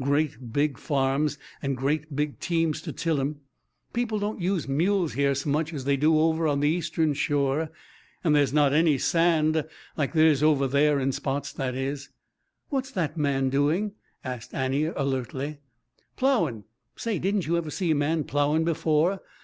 Great 0.00 0.52
big 0.52 0.76
farms 0.76 1.38
and 1.62 1.76
great 1.76 2.16
big 2.16 2.40
teams 2.40 2.82
to 2.82 2.90
till 2.92 3.20
'em. 3.20 3.38
People 3.92 4.18
don't 4.18 4.40
use 4.40 4.66
mules 4.66 5.12
here 5.12 5.36
s'much 5.36 5.72
as 5.72 5.84
they 5.84 5.96
do 5.96 6.18
over 6.18 6.48
on 6.48 6.58
the 6.58 6.68
Eastern 6.68 7.14
Shore. 7.14 7.70
And 8.24 8.34
there's 8.34 8.52
not 8.52 8.72
any 8.72 8.98
sand, 8.98 9.64
like 9.96 10.12
there 10.12 10.26
is 10.26 10.42
over 10.42 10.66
there 10.66 10.98
in 10.98 11.12
spots, 11.12 11.52
that 11.52 11.76
is." 11.76 12.08
"What's 12.70 12.90
that 12.90 13.16
man 13.16 13.50
doing?" 13.50 13.92
asked 14.24 14.52
Annie 14.52 14.86
alertly. 14.86 15.58
"Ploughin'. 16.16 16.64
Say, 16.96 17.20
didn't 17.20 17.46
you 17.46 17.56
ever 17.56 17.70
see 17.70 17.92
a 17.92 17.94
man 17.94 18.24
ploughin' 18.24 18.64
before?" 18.64 19.20